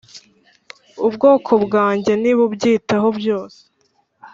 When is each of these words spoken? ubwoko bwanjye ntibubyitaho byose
ubwoko 1.07 1.51
bwanjye 1.65 2.11
ntibubyitaho 2.21 3.07
byose 3.19 3.61